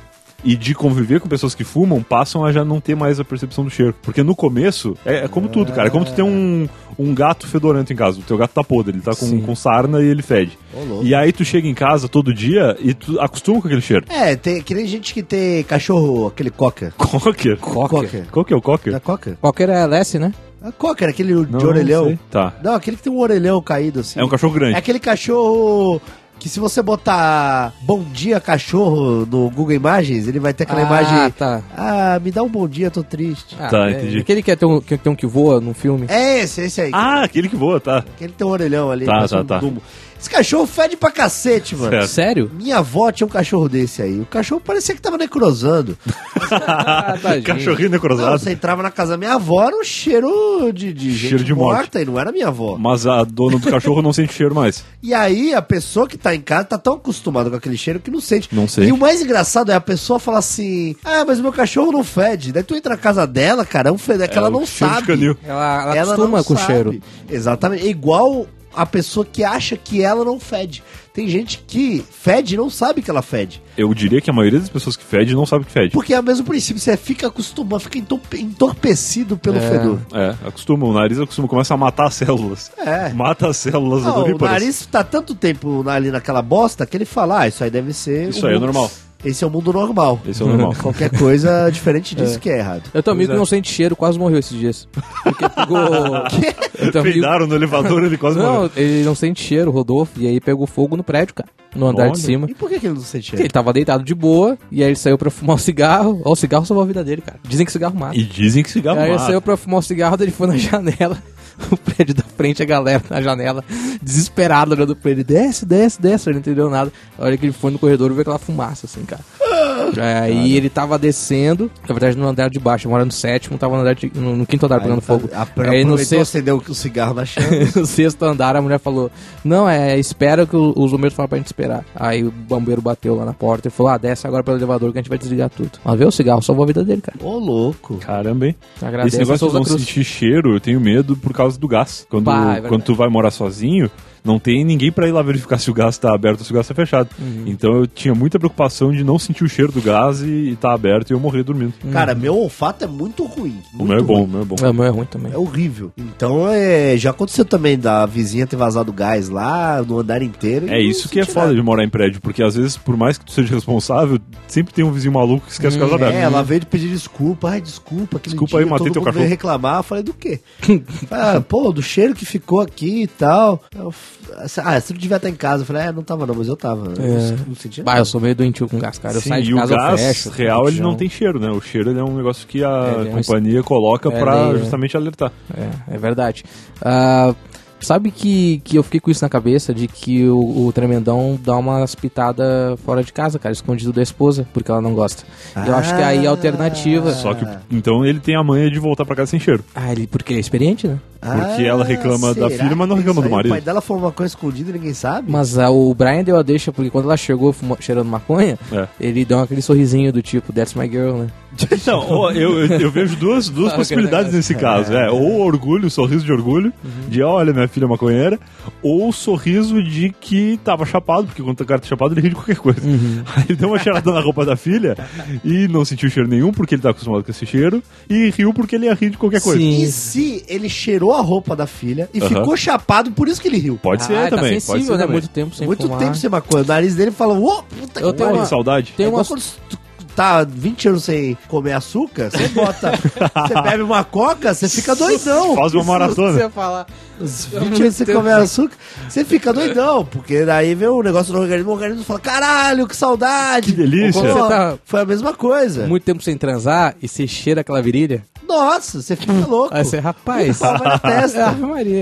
[0.44, 3.64] e de conviver com pessoas que fumam passam a já não ter mais a percepção
[3.64, 3.94] do cheiro.
[4.02, 5.88] Porque no começo, é, é como tudo, cara.
[5.88, 8.20] É como tu ter um, um gato fedorento em casa.
[8.20, 9.40] O teu gato tá podre, ele tá Sim.
[9.40, 10.58] com, com sarna e ele fede.
[10.74, 11.04] Ô, louco.
[11.04, 14.04] E aí tu chega em casa todo dia e tu acostuma com aquele cheiro.
[14.08, 16.92] É, tem que nem gente que tem cachorro, aquele cocker.
[16.96, 17.56] Cocker?
[17.58, 18.26] Cocker.
[18.30, 18.92] Qual que é o cocker?
[18.92, 19.36] Da cocker?
[19.40, 20.32] Qualquer é Lessie, né?
[20.62, 22.10] A cocker, aquele Não, de orelhão.
[22.10, 22.18] não.
[22.30, 22.54] Tá.
[22.62, 24.18] Não, aquele que tem um orelhão caído assim.
[24.18, 24.74] É um cachorro grande.
[24.74, 26.00] É aquele cachorro
[26.44, 30.84] que se você botar bom dia cachorro no Google Imagens, ele vai ter aquela ah,
[30.84, 31.30] imagem.
[31.30, 31.62] tá.
[31.74, 33.56] Ah, me dá um bom dia, tô triste.
[33.58, 34.18] Ah, Tá, é, entendi.
[34.18, 36.04] Aquele que, é tem um, que tem um que voa no filme.
[36.06, 36.90] É esse, esse aí.
[36.92, 38.00] Ah, aquele que voa, tá.
[38.00, 39.06] Aquele tem um orelhão ali.
[39.06, 39.58] Tá, tá, um tá.
[39.58, 39.80] dumbo.
[40.24, 41.90] Esse cachorro fede pra cacete, mano.
[41.90, 42.06] Certo.
[42.08, 42.50] Sério?
[42.54, 44.20] Minha avó tinha um cachorro desse aí.
[44.20, 45.98] O cachorro parecia que tava necrosando.
[46.50, 47.14] Ah.
[47.44, 48.38] Cachorrinho Não, necrosado.
[48.38, 51.54] você entrava na casa da minha avó, era um cheiro de, de gente Cheiro de
[51.54, 51.76] morte.
[51.78, 52.76] morta e não era minha avó.
[52.78, 54.84] Mas a dona do cachorro não sente cheiro mais.
[55.02, 58.10] E aí a pessoa que tá em casa tá tão acostumada com aquele cheiro que
[58.10, 58.48] não sente.
[58.52, 58.88] Não sente.
[58.88, 62.52] E o mais engraçado é a pessoa falar assim: Ah, mas meu cachorro não fede.
[62.52, 64.66] Daí tu entra na casa dela, cara, é um fede, é que É, ela não
[64.66, 65.06] sabe.
[65.06, 65.36] canil.
[65.44, 67.00] Ela, ela, acostuma com o cheiro.
[67.30, 67.86] Exatamente.
[67.86, 70.82] É igual a pessoa que acha que ela não fede.
[71.12, 73.62] Tem gente que fede e não sabe que ela fede.
[73.78, 75.92] Eu diria que a maioria das pessoas que fede não sabe que fede.
[75.92, 79.60] Porque é o mesmo princípio, você fica acostumado, fica entorpe- entorpecido pelo É.
[79.60, 80.00] fedor.
[80.12, 82.72] É, acostuma, o nariz acostuma, começa a matar as células.
[82.78, 83.12] É.
[83.12, 87.42] Mata as células Não, o nariz tá tanto tempo ali naquela bosta que ele fala,
[87.42, 88.30] ah, isso aí deve ser.
[88.30, 88.90] Isso aí é normal.
[89.24, 90.20] Esse é o mundo normal.
[90.28, 90.74] Esse é o normal.
[90.82, 92.82] Qualquer coisa diferente disso que é errado.
[92.92, 93.32] Eu tenho amigo Pois é.
[93.32, 94.88] que não sente cheiro, quase morreu esses dias.
[95.22, 95.78] Porque pegou.
[96.74, 98.52] Amigo- Peidaram no elevador, ele quase morreu.
[98.62, 101.48] Não, ele não sente cheiro, Rodolfo, e aí pegou fogo no prédio, cara.
[101.74, 102.12] No andar Olha.
[102.12, 102.46] de cima.
[102.50, 103.52] E por que, que ele não sente Ele cheiro?
[103.52, 106.20] tava deitado de boa, e aí ele saiu pra fumar um cigarro.
[106.24, 107.38] Ó, o cigarro salvou a vida dele, cara.
[107.48, 108.16] Dizem que cigarro mata.
[108.16, 109.26] E dizem que cigarro aí ele mata.
[109.26, 111.16] saiu pra fumar um cigarro, daí ele foi na janela.
[111.70, 113.64] O prédio da frente, a galera na janela,
[114.02, 115.24] desesperado olhando pra ele.
[115.24, 116.28] Desce, desce, desce.
[116.28, 116.92] Ele não entendeu nada.
[117.18, 119.22] A hora que ele foi no corredor, viu aquela fumaça, assim, cara.
[120.22, 123.82] Aí ele tava descendo, na verdade no andar de baixo, mora no sétimo, tava no,
[123.82, 125.28] andar de- no- no quinto andar pegando fogo.
[125.32, 127.46] A, Aí no sexto, acendeu o cigarro na chama.
[127.76, 129.10] no sexto andar a mulher falou:
[129.44, 131.84] Não, é, espera que o- os bombeiros falaram pra gente esperar.
[131.94, 134.98] Aí o bombeiro bateu lá na porta e falou: Ah, desce agora pelo elevador que
[134.98, 135.70] a gente vai desligar tudo.
[135.84, 137.18] Mas vê o cigarro, salvou a vida dele, cara.
[137.22, 137.96] Ô, louco.
[137.98, 138.56] Caramba, hein?
[138.80, 142.06] Agradece Esse negócio de não sentir cheiro, eu tenho medo por causa do gás.
[142.08, 143.90] Quando, Bah, é quando tu vai morar sozinho,
[144.24, 146.54] não tem ninguém pra ir lá verificar se o gás tá aberto ou se o
[146.54, 147.10] gás tá fechado.
[147.18, 147.44] Uhum.
[147.46, 150.72] Então eu tinha muita preocupação de não sentir o cheiro do gás e, e tá
[150.72, 151.74] aberto e eu morrer dormindo.
[151.92, 153.58] Cara, meu olfato é muito ruim.
[153.74, 154.30] O muito meu é bom, o ruim.
[154.30, 154.56] meu é bom.
[154.62, 155.32] É, o meu é ruim também.
[155.32, 155.92] É horrível.
[155.98, 160.68] Então, é, já aconteceu também da vizinha ter vazado gás lá no andar inteiro.
[160.68, 161.56] É isso que é foda nada.
[161.56, 164.84] de morar em prédio, porque às vezes, por mais que tu seja responsável, sempre tem
[164.84, 166.14] um vizinho maluco que esquece o gás aberto.
[166.14, 167.50] É, ela veio de pedir desculpa.
[167.50, 168.18] Ai, desculpa.
[168.18, 169.26] Desculpa dia aí, matei teu cachorro.
[169.26, 169.80] reclamar.
[169.80, 170.40] Eu falei, do quê?
[171.10, 173.62] ah, pô, do cheiro que ficou aqui e tal.
[173.76, 173.92] Eu
[174.36, 175.62] ah, você não devia estar em casa.
[175.62, 176.92] Eu falei, é, não tava não, mas eu tava.
[176.96, 177.30] Eu É.
[177.32, 178.00] não, não senti Bah, nada.
[178.02, 179.14] eu sou meio doentio com gás, cara.
[179.16, 180.30] Eu Sim, saio de e o casa, eu gás fecho.
[180.30, 181.50] real ele não tem cheiro, né?
[181.50, 184.58] O cheiro ele é um negócio que a é um companhia coloca é pra é.
[184.58, 185.30] justamente alertar.
[185.56, 186.42] É, é verdade.
[186.82, 187.34] Ah,
[187.80, 191.54] sabe que, que eu fiquei com isso na cabeça de que o, o tremendão dá
[191.56, 195.22] umas pitadas fora de casa, cara, escondido da esposa, porque ela não gosta.
[195.66, 197.12] eu acho que aí a alternativa.
[197.12, 199.62] Só que então ele tem a manha de voltar pra casa sem cheiro.
[199.74, 200.98] Ah, ele, porque ele é experiente, né?
[201.24, 203.50] Porque ela reclama da filha, mas não reclama do marido?
[203.50, 205.30] O pai dela foi uma coisa escondida e ninguém sabe?
[205.30, 208.86] Mas ah, o Brian deu a deixa, porque quando ela chegou fuma- cheirando maconha, É.
[209.00, 211.26] ele deu aquele sorrisinho do tipo, that's my girl, né?
[211.70, 214.92] Então, eu, eu, eu vejo duas, duas Ah, possibilidades que nesse caso.
[214.92, 216.72] É, ou orgulho, sorriso de orgulho,
[217.08, 218.38] de olha, minha filha é maconheira,
[218.82, 222.34] ou sorriso de que tava chapado, porque quando o cara tá chapado ele ri de
[222.34, 222.80] qualquer coisa.
[223.36, 224.96] Aí ele deu uma cheirada na roupa da filha
[225.44, 228.74] e não sentiu cheiro nenhum, porque ele tá acostumado com esse cheiro, e riu porque
[228.74, 229.58] ele ia rir de qualquer coisa.
[229.60, 229.82] Sim.
[229.82, 233.58] E se ele cheirou a roupa da filha e ficou chapado, por isso que ele
[233.58, 233.78] riu?
[233.82, 234.98] Pode ah, ser tá também, sensível, pode ser né?
[234.98, 235.12] também.
[235.12, 235.98] Muito tempo sem Muito fumar.
[235.98, 236.62] tempo sem maconha.
[236.64, 238.92] O nariz dele fala, ô, puta Eu que tenho Olha, uma- saudade.
[238.96, 239.20] Tem É uma...
[239.20, 239.78] igual quando tu
[240.14, 242.92] tá 20 anos sem comer açúcar, você bota.
[243.48, 245.56] você bebe uma coca, você fica doidão.
[245.56, 246.38] Faz uma Você maratona.
[246.38, 246.86] ia falar...
[247.20, 248.76] Os 20 anos sem comer açúcar,
[249.08, 250.04] você fica doidão.
[250.04, 253.72] Porque daí vem o negócio do organismo, o organismo fala: caralho, que saudade.
[253.72, 254.20] Que delícia.
[254.20, 255.86] Pô, Você tá- Foi a mesma coisa.
[255.86, 258.24] Muito tempo sem transar e você cheira aquela virilha.
[258.46, 259.74] Nossa, você fica louco.
[259.74, 260.60] Aí você, rapaz.
[260.60, 261.56] Na testa.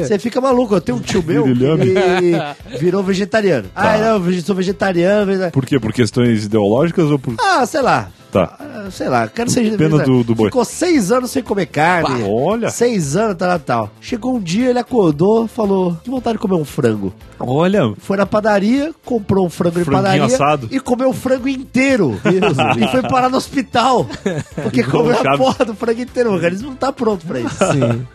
[0.05, 0.75] Você fica maluco.
[0.75, 3.69] Eu tenho um tio meu que virou vegetariano.
[3.75, 5.51] Ah, não, eu sou vegetariano.
[5.53, 5.79] Por quê?
[5.79, 7.35] Por questões ideológicas ou por.
[7.39, 8.09] Ah, sei lá.
[8.33, 8.57] Tá.
[8.59, 10.47] Ah, Sei lá, quero ser Pena do- do boi.
[10.47, 12.23] Ficou seis anos sem comer carne.
[12.23, 12.71] Bah, olha.
[12.71, 13.91] Seis anos, tal, tal.
[14.01, 17.13] Chegou um dia, ele acordou, falou: que vontade de comer um frango.
[17.39, 20.69] Olha, Foi na padaria, comprou um frango Franguinho padaria assado.
[20.71, 22.19] e comeu o frango inteiro.
[22.25, 24.07] e foi parar no hospital.
[24.63, 26.31] Porque comeu o a porra do frango inteiro.
[26.31, 27.57] O organismo não tá pronto pra isso.
[27.73, 28.07] Sim.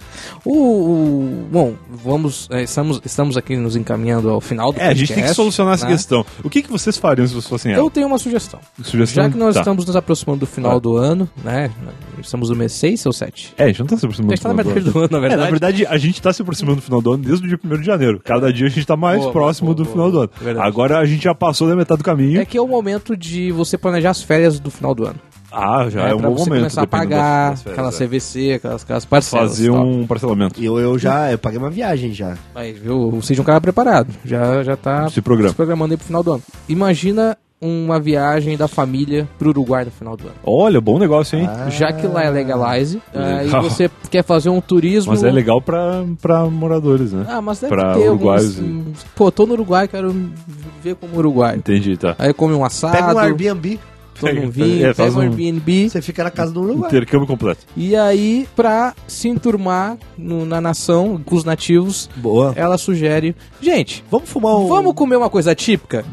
[0.49, 4.93] O, o- bom, vamos, é, estamos, estamos aqui nos encaminhando ao final do é, a
[4.93, 5.91] gente tem que podcast, solucionar essa né?
[5.91, 6.25] questão.
[6.43, 7.81] O que, que vocês fariam se vocês fossem ela?
[7.83, 8.59] Eu tenho uma sugestão.
[8.81, 9.23] Sugestão?
[9.25, 9.61] Já que nós Tá.
[9.61, 10.79] estamos nos aproximando do final Tá.
[10.79, 11.69] do ano, né?
[12.21, 13.53] Estamos no mês 6 ou 7?
[13.57, 14.99] É, a gente não tá se aproximando A gente tá na do final metade do
[14.99, 15.41] ano, na É, verdade.
[15.43, 17.77] na verdade, a gente tá se aproximando do final do ano desde o dia 1
[17.81, 18.21] de janeiro.
[18.23, 20.29] Cada dia a gente tá mais Boa, próximo boa, do boa, final do ano.
[20.41, 20.65] Verdade.
[20.67, 22.39] Agora a gente já passou da metade do caminho.
[22.39, 25.15] É que é o momento de você planejar as férias do final do ano.
[25.51, 26.59] Ah, já é, um pra bom você momento.
[26.61, 29.07] começar a pagar das- das aquela férias, CVC, aquelas, aquelas é.
[29.07, 29.49] parcelas.
[29.51, 29.85] Fazer tal.
[29.85, 30.59] um parcelamento.
[30.61, 32.35] E eu, eu já eu paguei uma viagem já.
[32.53, 33.19] Aí, viu?
[33.21, 34.13] Seja um cara preparado.
[34.25, 35.49] Já, já tá Se programa.
[35.49, 36.43] se programando aí pro final do ano.
[36.67, 40.35] Imagina uma viagem da família pro Uruguai no final do ano.
[40.43, 41.49] Olha, bom negócio, hein?
[41.69, 43.63] Já que lá é legalize, aí Legal.
[43.63, 45.11] você quer fazer um turismo.
[45.11, 47.25] Mas é legal pra, pra moradores, né?
[47.27, 48.69] Ah, mas deve Pra ter uruguaios alguns.
[48.69, 50.13] hum, Pô, tô no Uruguai, quero
[50.83, 51.55] ver como Uruguai.
[51.55, 52.15] Entendi, tá.
[52.19, 53.79] Aí come um assado, Pega um Airbnb,
[54.19, 55.89] toma um vinho, É, faz pega um um- Airbnb.
[55.89, 56.89] você fica na casa do Uruguai.
[56.89, 57.65] Intercâmbio completo.
[57.75, 62.53] E aí, pra se enturmar no- na nação, com os nativos, Boa.
[62.55, 64.67] ela sugere: gente, Vamos fumar um...
[64.67, 66.03] vamos comer uma coisa típica?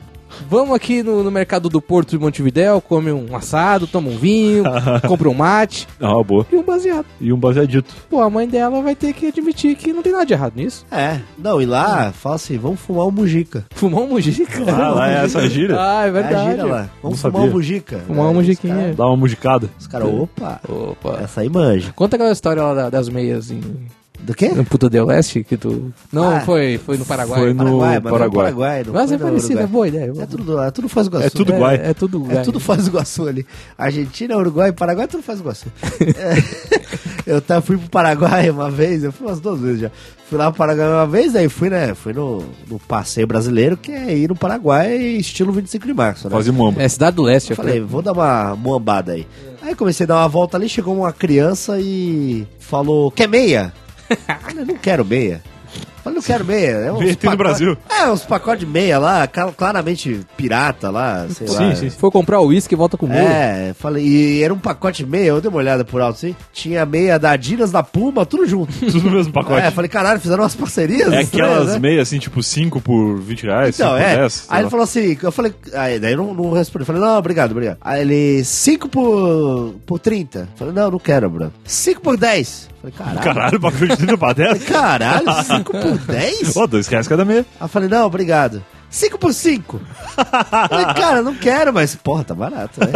[0.49, 4.65] Vamos aqui no, no mercado do Porto de Montevidéu, come um assado, toma um vinho,
[5.07, 6.47] compra um mate Ah, boa.
[6.53, 7.07] e um baseado.
[7.21, 7.95] E um baseadito.
[8.11, 10.85] Pô, a mãe dela vai ter que admitir que não tem nada de errado nisso.
[10.91, 13.65] É, não, e lá, fala assim, vamos fumar um mujica.
[13.75, 14.63] Fumar um mujica.
[14.71, 15.77] Ah, lá é essa gira?
[15.81, 16.51] Ah, é É, verdade.
[16.51, 16.89] gira lá.
[17.03, 17.41] Vamos Não fumar sabia.
[17.41, 17.99] um mujica.
[18.07, 18.91] Fumar uma É, mujiquinha.
[18.91, 19.69] Os Dá uma musicada.
[19.69, 21.19] caras, cara, opa, Opa.
[21.23, 21.93] essa aí manja.
[21.95, 23.61] Conta aquela história lá da- das meias em,
[24.21, 24.49] Do quê?
[24.49, 25.93] no Puta del Leste que tu.
[26.13, 26.41] Não, Ah.
[26.41, 27.41] foi, foi no Paraguai.
[27.41, 28.45] Foi no Paraguai, mas é Paraguai.
[28.45, 30.13] Paraguai não Mas foi é parecido, é boa ideia.
[30.19, 31.27] É tudo do lado, é tudo Foz do Iguaçu.
[31.27, 31.75] É tudo é, Guai.
[31.83, 33.47] É tudo É tudo Foz do Iguaçu ali.
[33.77, 35.67] Argentina, Uruguai, Paraguai, tudo Foz do Iguaçu.
[36.17, 36.37] É,
[37.35, 39.91] eu tava, fui pro Paraguai uma vez, eu fui umas duas vezes já.
[40.31, 41.93] Fui lá pro Paraguai uma vez, aí fui, né?
[41.95, 46.35] Fui no, no passeio brasileiro, que é ir no Paraguai estilo 25 de março, né?
[46.35, 46.83] Fazer muamba.
[46.83, 47.51] É Cidade do Leste.
[47.51, 49.27] Eu falei, vou dar uma muambada aí.
[49.61, 53.73] Aí comecei a dar uma volta ali, chegou uma criança e falou, quer meia?
[54.57, 55.43] Eu não quero meia.
[56.05, 56.69] Eu Falei, não quero meia.
[56.71, 57.77] É uns Meia tem no Brasil.
[57.89, 61.75] É, uns pacotes de meia lá, cla- claramente pirata lá, sei Sim, lá.
[61.75, 61.97] sim, sim.
[61.99, 63.21] Foi comprar o uísque e volta com meia.
[63.23, 66.37] É, falei, e era um pacote de meia, eu dei uma olhada por alto assim.
[66.53, 68.73] Tinha meia da Adidas, da Puma, tudo junto.
[68.85, 69.63] Tudo no mesmo pacote.
[69.67, 71.13] É, falei, caralho, fizeram umas parcerias.
[71.13, 71.79] É aquelas né?
[71.79, 74.17] meias assim, tipo 5 por 20 reais, 5 Então, por é.
[74.17, 74.33] 10.
[74.33, 74.71] sei Aí ele lá.
[74.71, 76.83] falou assim, eu falei, aí daí eu não, não respondi.
[76.83, 77.79] Eu falei, não, obrigado, obrigado.
[77.81, 80.39] Aí ele, 5 por, por 30.
[80.41, 81.53] Eu falei, não, não quero, Bruno.
[81.65, 82.69] 5 por 10.
[82.85, 83.21] Eu Falei, caralho.
[83.35, 84.65] Caralho, pacote de 30 pra 10?
[84.65, 86.57] Caralho, 5 por 10?
[86.57, 87.47] Ó, 2 reais cada meia.
[87.59, 88.65] Aí eu falei, não, obrigado.
[88.95, 89.81] 5 por 5.
[90.71, 92.87] falei, cara, não quero, mas, porra, tá barato, né?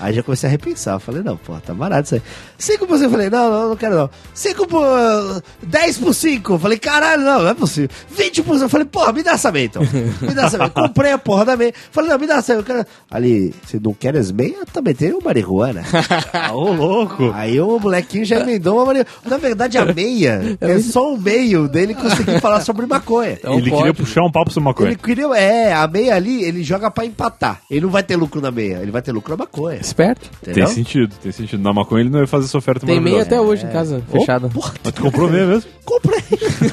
[0.00, 0.98] Aí já comecei a repensar.
[0.98, 2.22] Falei, não, porra, tá barato isso aí.
[2.56, 4.10] 5 por 5, eu falei, não, não, não quero não.
[4.32, 5.42] 5 por.
[5.62, 6.52] 10 por 5.
[6.54, 7.90] Eu falei, caralho, não, não é possível.
[8.08, 8.64] 20 por 5.
[8.64, 9.82] Eu falei, porra, me dá essa meia então.
[10.22, 10.70] Me dá essa meia.
[10.72, 11.74] Comprei a porra da meia.
[11.90, 12.64] Falei, não, me dá essa meia.
[12.64, 12.86] Quero...
[13.10, 15.82] Ali, se não quer as meias, também tem uma marihuana.
[16.32, 17.32] Ah, ô louco.
[17.34, 19.10] Aí o molequinho já emendou uma marihuana.
[19.24, 23.32] Na verdade, a meia é só o meio dele conseguir falar sobre maconha.
[23.32, 23.82] Então Ele pode.
[23.82, 24.88] queria puxar um papo sobre maconha.
[24.90, 27.60] Ele queria, é, a meia ali, ele joga pra empatar.
[27.70, 29.78] Ele não vai ter lucro na meia, ele vai ter lucro na maconha.
[29.78, 30.30] Esperto.
[30.42, 30.66] Entendeu?
[30.66, 31.62] Tem sentido, tem sentido.
[31.62, 34.48] Na maconha ele não ia fazer essa oferta Tem meia até hoje em casa, fechada.
[34.48, 35.70] Porra, Mas tu comprou meia mesmo?
[35.84, 36.22] comprei.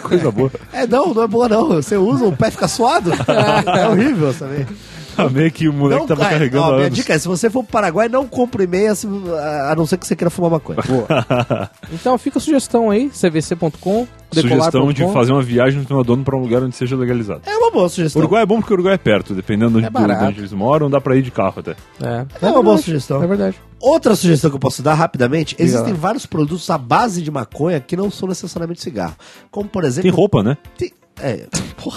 [0.02, 0.52] Coisa boa.
[0.72, 1.68] É, não, não é boa não.
[1.70, 3.12] Você usa, o pé fica suado.
[3.68, 4.48] é horrível essa
[5.18, 7.28] A meia que o moleque Não, tava cara, carregando ó, há minha dica é, se
[7.28, 8.94] você for pro Paraguai, não compre meia,
[9.70, 10.80] a não ser que você queira fumar maconha.
[11.92, 16.24] Então fica a sugestão aí, cvc.com, Sugestão de fazer uma viagem no final do ano
[16.24, 17.42] pra um lugar onde seja legalizado.
[17.46, 18.20] É uma boa sugestão.
[18.20, 20.26] Uruguai é bom porque o Uruguai é perto, dependendo de É barato.
[20.26, 21.72] onde eles moram, dá pra ir de carro até.
[22.02, 23.22] É, É uma boa sugestão.
[23.22, 23.58] É verdade.
[23.80, 26.00] Outra sugestão que eu posso dar rapidamente, Diga existem lá.
[26.00, 29.16] vários produtos à base de maconha que não são necessariamente cigarro.
[29.52, 30.04] Como, por exemplo...
[30.10, 30.58] Tem roupa, né?
[30.78, 31.46] tem- É,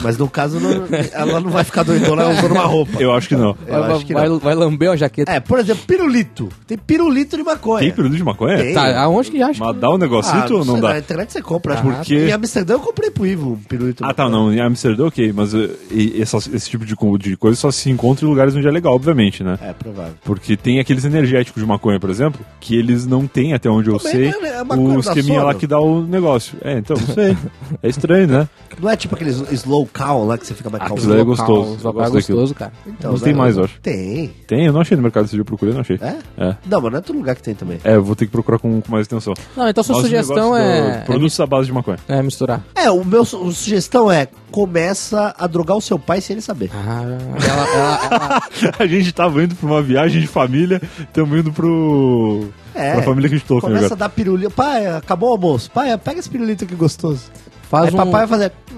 [0.02, 3.00] mas no caso, não- ela não vai ficar doidona usando uma roupa.
[3.00, 3.56] Eu acho que não.
[3.66, 4.38] Eu vai, acho que vai, não.
[4.38, 5.32] vai lamber uma jaqueta.
[5.32, 6.48] É, por exemplo, pirulito.
[6.66, 7.80] Tem pirulito de maconha.
[7.80, 8.58] Tem período de maconha?
[8.58, 8.74] Tem.
[8.74, 9.64] Tá, aonde que acha?
[9.64, 10.90] Mas dá um negocito ou não dá?
[10.90, 11.74] Na internet você compra.
[11.74, 12.14] Ah, porque.
[12.14, 14.04] Em Amsterdã eu comprei pro Ivo um pirulito.
[14.04, 14.52] Ah, tá, não.
[14.52, 15.32] Em Amsterdã, ok.
[15.32, 18.70] Mas uh, e- esse tipo de, de coisa só se encontra em lugares onde é
[18.70, 19.58] legal, obviamente, né?
[19.62, 20.14] É, provável.
[20.24, 23.96] Porque tem aqueles energéticos de maconha, por exemplo, que eles não têm, até onde eu
[23.96, 24.64] é sei, que é?
[24.64, 26.58] Maconha o esqueminha lá que dá o negócio.
[26.62, 27.36] É, então, não sei.
[27.82, 28.48] é estranho, né?
[28.80, 31.12] Não é tipo aqueles slow cow lá que você fica mais Ah, calmo.
[31.12, 31.76] aí é gostoso.
[31.82, 32.12] gosto daquilo.
[32.12, 32.72] gostoso, cara.
[32.86, 33.78] Então, Não tem mais, eu acho.
[33.80, 34.28] Tem.
[34.46, 35.98] Tem, eu não achei no mercado esse dia, eu procurei, não achei.
[36.02, 36.16] É?
[36.36, 36.56] É.
[36.66, 37.78] Não, mas não é todo lugar que tem também.
[37.84, 39.34] É, eu vou ter que procurar com, com mais atenção.
[39.56, 41.98] Não, então sua Mas sugestão é, do- é, Produtos à base de maconha.
[42.08, 42.64] é misturar.
[42.74, 46.70] É, o meu su- sugestão é começa a drogar o seu pai sem ele saber.
[46.74, 48.42] Ah, ela, ela, ela-
[48.78, 52.48] a gente tava indo pra uma viagem de família, estamos indo pro.
[52.74, 52.92] É.
[52.94, 54.50] pra família que a gente tocou Começa a dar pirulito.
[54.50, 55.70] Pai, acabou o almoço.
[55.70, 57.22] Pai, pega esse pirulito aqui gostoso.
[57.68, 57.96] Faz Aí um...
[57.96, 58.52] papai vai fazer.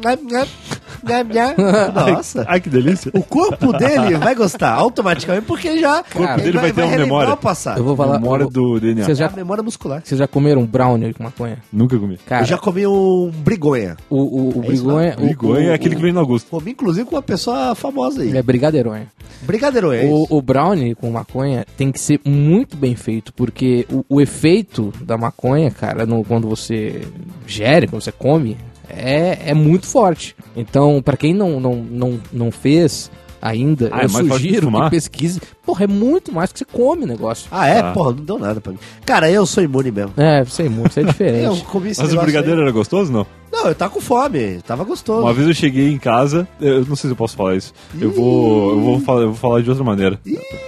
[1.94, 2.44] Nossa.
[2.48, 3.11] Ai, que delícia.
[3.14, 6.01] O corpo dele vai gostar automaticamente, porque já.
[6.01, 7.33] O corpo dele vai ter uma memória.
[7.33, 7.79] O passado.
[7.79, 8.18] Eu vou falar...
[8.18, 9.05] Memória vou- do DNA.
[9.05, 10.03] Vocês É a já, memória muscular.
[10.05, 11.59] vocês já comeram brownie com maconha?
[11.72, 12.18] Nunca comi.
[12.27, 13.96] Cara, Eu já comi um brigonha.
[14.11, 15.16] o, o, o É isso brigonha...
[15.18, 16.51] o- Bigonha o- é aquele que vem no Augusto.
[16.51, 18.37] Comi, inclusive, com uma pessoa famosa aí.
[18.37, 19.07] É brigadeironha.
[19.42, 20.27] Brigadeiro, é isso.
[20.31, 24.92] O, o brownie com maconha tem que ser muito bem feito, porque o, o efeito
[25.03, 27.03] da maconha, cara, no- quando você
[27.46, 28.57] gere, quando você come,
[28.88, 30.35] é, é muito forte.
[30.57, 34.61] Então, pra quem não, não, não, não fez ainda, Ah, é eu que sugiro que,
[34.62, 34.90] fumar?
[34.90, 35.40] pesquise.
[35.64, 37.46] Porra, é muito mais que você come o negócio.
[37.51, 37.83] Ah, é?
[37.83, 37.92] Tá.
[37.92, 38.79] Porra, não deu nada pra mim.
[39.05, 40.12] Cara, eu sou imune mesmo.
[40.16, 41.64] É, sei muito, isso é Eu diferente.
[41.64, 43.20] comi esse Mas o brigadeiro era gostoso, não?
[43.20, 43.27] aí.
[43.51, 45.22] Não, eu tava com fome, tava gostoso.
[45.22, 47.72] Uma vez eu cheguei em casa, eu não sei se eu posso falar isso.
[47.98, 50.20] Eu vou, eu vou, falar, eu vou falar de outra maneira.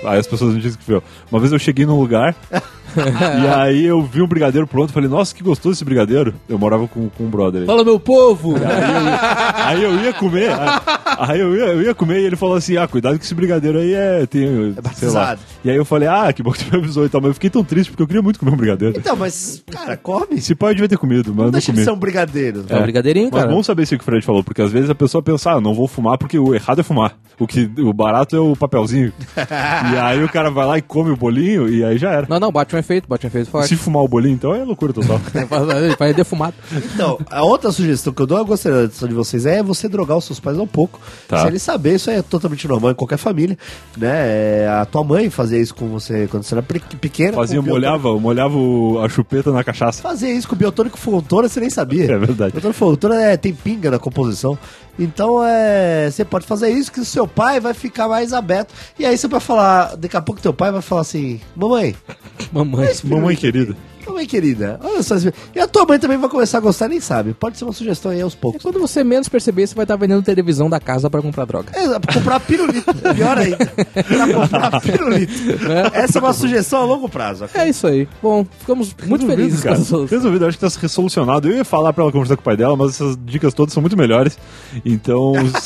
[0.04, 1.02] Aí as pessoas não dizem que viu.
[1.30, 4.92] Uma vez eu cheguei num lugar e aí eu vi um brigadeiro pronto.
[4.94, 6.34] Falei, nossa, que gostoso esse brigadeiro.
[6.48, 7.60] Eu morava com, com um brother.
[7.60, 7.66] aí.
[7.66, 8.54] Fala, meu povo!
[9.54, 10.80] Aí eu ia comer, aí-
[11.20, 13.78] aí eu ia, eu ia comer e ele falou assim: ah, cuidado que esse brigadeiro
[13.78, 14.26] aí é.
[14.26, 14.82] Tem, sei lá.
[14.82, 15.40] batizado.
[15.64, 17.34] E aí eu falei, ah, que bom que tu me avisou e tal, mas eu
[17.34, 18.98] fiquei tão triste porque eu queria muito comer um brigadeiro.
[18.98, 20.40] Então, mas, cara, come.
[20.58, 21.84] Pai eu devia ter comido, mas Não não deixa de comi.
[21.84, 22.64] ser um brigadeiro.
[22.68, 23.54] É um brigadeirinho, Mas cara.
[23.54, 25.74] bom saber isso que o Fred falou, porque às vezes a pessoa pensa, ah, não
[25.74, 27.14] vou fumar porque o errado é fumar.
[27.38, 29.12] O, que, o barato é o papelzinho.
[29.36, 32.26] e aí o cara vai lá e come o bolinho e aí já era.
[32.28, 33.68] Não, não, bate um efeito, bate um efeito forte.
[33.68, 35.20] Se fumar o bolinho, então é loucura total.
[35.82, 36.54] Ele faz defumado.
[36.94, 40.24] Então, a outra sugestão que eu dou, eu gostaria de vocês, é você drogar os
[40.24, 41.00] seus pais um pouco.
[41.28, 41.42] Tá.
[41.42, 43.56] Se eles saberem, isso aí é totalmente normal em qualquer família,
[43.96, 44.10] né?
[44.64, 47.32] É, A tua mãe fazia isso com você quando você era pe- pequena.
[47.32, 50.02] Fazia, o molhava, molhava o- a chupeta na cachaça.
[50.02, 52.04] Fazia isso com o biotônico fontoura, você nem sabia.
[52.12, 52.52] É verdade.
[52.52, 54.58] Biotônico fontoura é, tem pinga na composição.
[54.98, 58.74] Então, é, você pode fazer isso que o seu pai vai ficar mais aberto.
[58.98, 61.94] E aí você vai falar, daqui a pouco teu pai vai falar assim, mamãe,
[62.52, 62.88] Mamãe.
[63.04, 63.76] Mamãe querida.
[64.26, 65.14] Querida, olha só.
[65.54, 67.34] E a tua mãe também vai começar a gostar, nem sabe.
[67.34, 68.62] Pode ser uma sugestão aí aos É poucos.
[68.62, 71.70] quando você menos perceber, você vai estar vendendo televisão da casa pra comprar droga.
[71.74, 72.92] É, pra comprar pirulito.
[73.14, 73.56] Pior ainda.
[73.56, 75.32] Pra comprar pirulito.
[75.92, 77.44] Essa é uma sugestão a longo prazo.
[77.44, 77.60] ok?
[77.60, 78.08] É isso aí.
[78.22, 79.74] Bom, ficamos muito Resolvido, felizes com cara.
[79.76, 80.16] essa solução.
[80.18, 81.48] Resolvido, acho que tá resolucionado.
[81.48, 83.80] Eu ia falar pra ela conversar com o pai dela, mas essas dicas todas são
[83.80, 84.38] muito melhores.
[84.84, 85.32] Então,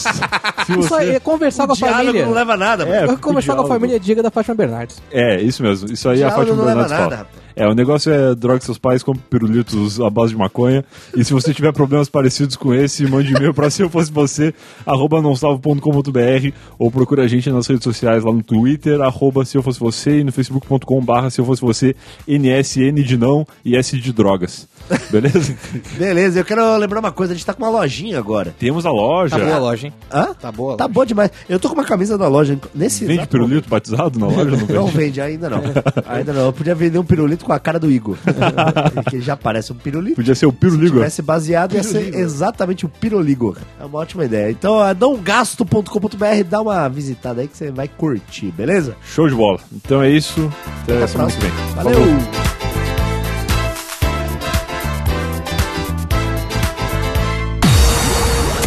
[0.66, 0.94] se Isso você...
[0.94, 2.24] aí é conversar com a família.
[2.26, 2.84] não leva a nada.
[2.84, 3.18] É, mano.
[3.18, 5.02] Conversar com a família diga da Fátima Bernardes.
[5.10, 5.92] É, isso mesmo.
[5.92, 7.16] Isso aí é a Fátima não leva Bernardes nada, fala.
[7.16, 7.43] rapaz.
[7.56, 10.84] É, o negócio é droga seus pais com pirulitos à base de maconha.
[11.16, 14.52] E se você tiver problemas parecidos com esse, mande e-mail pra se eu fosse você,
[14.84, 19.62] arroba nãosalvo.com.br ou procura a gente nas redes sociais lá no Twitter, arroba se eu
[19.62, 21.94] fosse você e no facebook.com barra se eu fosse você,
[22.26, 24.66] NSN de não e S de drogas.
[25.10, 25.56] Beleza?
[25.96, 27.32] Beleza, eu quero lembrar uma coisa.
[27.32, 28.54] A gente tá com uma lojinha agora.
[28.58, 29.38] Temos a loja.
[29.38, 29.92] Tá boa a loja, hein?
[30.12, 30.34] Hã?
[30.34, 30.92] Tá boa a Tá loja.
[30.94, 31.30] bom demais.
[31.48, 32.58] Eu tô com uma camisa da loja.
[32.74, 34.44] Nesse Vende pirulito batizado na loja?
[34.44, 34.72] Não momento.
[34.74, 34.98] Não vende?
[35.04, 35.62] vende, ainda não.
[36.06, 36.46] Ainda não.
[36.46, 38.16] Eu podia vender um pirulito com a cara do Igor.
[39.10, 40.16] que já parece um pirulito.
[40.16, 40.96] Podia ser o Se piruligo.
[40.96, 43.56] tivesse baseado, ia ser exatamente o Piroligo.
[43.80, 44.50] É uma ótima ideia.
[44.50, 48.96] Então, a nãogasto.com.br, dá uma visitada aí que você vai curtir, beleza?
[49.04, 49.60] Show de bola.
[49.72, 50.50] Então é isso.
[50.82, 51.50] Até, Até a semana que vem.
[51.50, 51.82] próxima.
[51.82, 52.04] Valeu!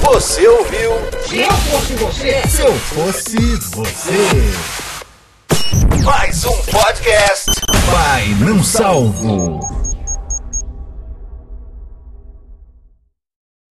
[0.04, 0.92] Você ouviu?
[1.28, 3.38] Se eu fosse você, Se eu fosse
[3.76, 4.77] você.
[6.04, 7.52] Mais um podcast.
[7.92, 9.77] Vai não salvo.